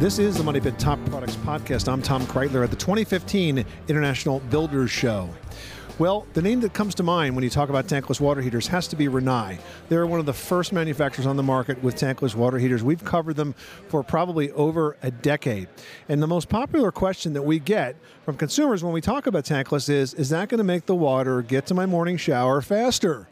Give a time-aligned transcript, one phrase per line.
[0.00, 1.86] This is the Money Pit Top Products Podcast.
[1.86, 5.28] I'm Tom Kraeutler at the 2015 International Builders Show.
[5.98, 8.88] Well, the name that comes to mind when you talk about tankless water heaters has
[8.88, 9.58] to be Rinnai.
[9.90, 12.82] They're one of the first manufacturers on the market with tankless water heaters.
[12.82, 13.54] We've covered them
[13.88, 15.68] for probably over a decade.
[16.08, 17.94] And the most popular question that we get
[18.24, 21.42] from consumers when we talk about tankless is Is that going to make the water
[21.42, 23.28] get to my morning shower faster?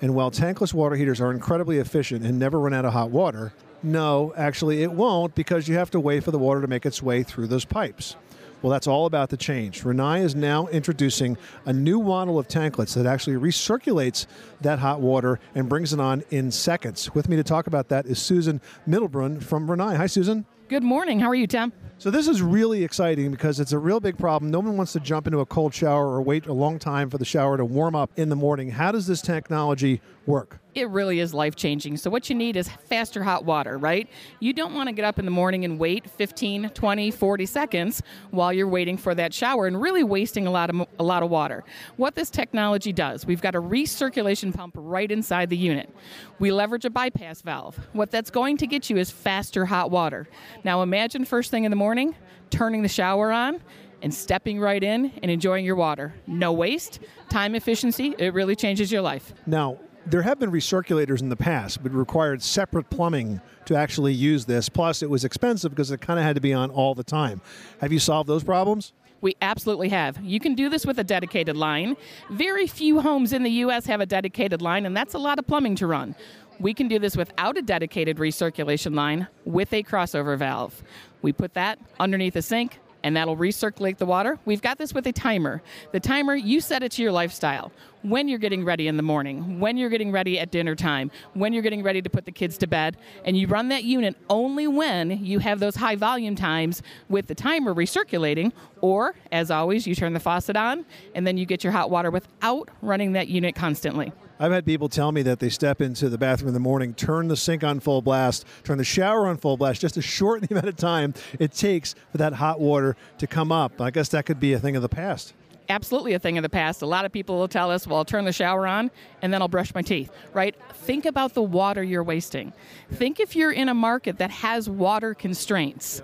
[0.00, 3.54] And while tankless water heaters are incredibly efficient and never run out of hot water,
[3.82, 7.02] no, actually, it won't because you have to wait for the water to make its
[7.02, 8.16] way through those pipes.
[8.62, 9.82] Well, that's all about the change.
[9.82, 11.36] Rinnai is now introducing
[11.66, 14.26] a new model of tankless that actually recirculates
[14.60, 17.12] that hot water and brings it on in seconds.
[17.12, 19.96] With me to talk about that is Susan Middlebrun from Rinnai.
[19.96, 20.46] Hi, Susan.
[20.68, 21.18] Good morning.
[21.18, 21.72] How are you, Tim?
[21.98, 24.50] So this is really exciting because it's a real big problem.
[24.50, 27.18] No one wants to jump into a cold shower or wait a long time for
[27.18, 28.70] the shower to warm up in the morning.
[28.70, 30.61] How does this technology work?
[30.74, 31.98] It really is life changing.
[31.98, 34.08] So, what you need is faster hot water, right?
[34.40, 38.02] You don't want to get up in the morning and wait 15, 20, 40 seconds
[38.30, 41.28] while you're waiting for that shower and really wasting a lot of, a lot of
[41.28, 41.62] water.
[41.96, 45.94] What this technology does, we've got a recirculation pump right inside the unit.
[46.38, 47.78] We leverage a bypass valve.
[47.92, 50.26] What that's going to get you is faster hot water.
[50.64, 52.14] Now, imagine first thing in the morning,
[52.48, 53.60] turning the shower on
[54.00, 56.14] and stepping right in and enjoying your water.
[56.26, 59.32] No waste, time efficiency, it really changes your life.
[59.46, 64.44] Now, there have been recirculators in the past, but required separate plumbing to actually use
[64.44, 64.68] this.
[64.68, 67.40] Plus, it was expensive because it kind of had to be on all the time.
[67.80, 68.92] Have you solved those problems?
[69.20, 70.18] We absolutely have.
[70.20, 71.96] You can do this with a dedicated line.
[72.30, 73.86] Very few homes in the U.S.
[73.86, 76.16] have a dedicated line, and that's a lot of plumbing to run.
[76.58, 80.82] We can do this without a dedicated recirculation line with a crossover valve.
[81.22, 84.38] We put that underneath the sink, and that'll recirculate the water.
[84.44, 85.62] We've got this with a timer.
[85.92, 87.72] The timer, you set it to your lifestyle.
[88.02, 91.52] When you're getting ready in the morning, when you're getting ready at dinner time, when
[91.52, 94.66] you're getting ready to put the kids to bed, and you run that unit only
[94.66, 99.94] when you have those high volume times with the timer recirculating, or as always, you
[99.94, 103.54] turn the faucet on and then you get your hot water without running that unit
[103.54, 104.12] constantly.
[104.42, 107.28] I've had people tell me that they step into the bathroom in the morning, turn
[107.28, 110.54] the sink on full blast, turn the shower on full blast, just to shorten the
[110.58, 113.80] amount of time it takes for that hot water to come up.
[113.80, 115.32] I guess that could be a thing of the past
[115.68, 116.82] absolutely a thing of the past.
[116.82, 118.90] A lot of people will tell us, well, I'll turn the shower on
[119.22, 120.54] and then I'll brush my teeth, right?
[120.74, 122.52] Think about the water you're wasting.
[122.90, 126.02] Think if you're in a market that has water constraints.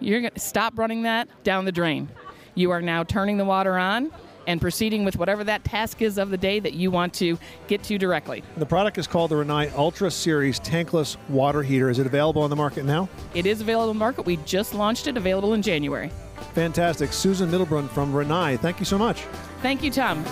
[0.00, 2.10] You're going to stop running that down the drain.
[2.54, 4.12] You are now turning the water on
[4.46, 7.82] and proceeding with whatever that task is of the day that you want to get
[7.84, 8.42] to directly.
[8.56, 11.90] The product is called the Rinnai Ultra Series Tankless Water Heater.
[11.90, 13.08] Is it available on the market now?
[13.34, 14.26] It is available on the market.
[14.26, 16.10] We just launched it, available in January.
[16.54, 17.12] Fantastic.
[17.12, 19.22] Susan Middlebrun from Rinnai, thank you so much.
[19.62, 20.24] Thank you, Tom.